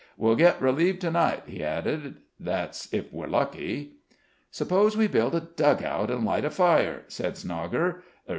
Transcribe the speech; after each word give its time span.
"We'll 0.17 0.35
get 0.35 0.59
relieved 0.59 0.99
to 1.01 1.11
night," 1.11 1.43
he 1.45 1.63
added; 1.63 2.15
"that's 2.39 2.91
if 2.91 3.13
we're 3.13 3.27
lucky." 3.27 3.97
"Suppose 4.49 4.97
we 4.97 5.05
build 5.05 5.35
a 5.35 5.41
dug 5.41 5.83
out 5.83 6.09
and 6.09 6.25
light 6.25 6.43
a 6.43 6.49
fire," 6.49 7.03
said 7.07 7.33
Snogger. 7.35 8.01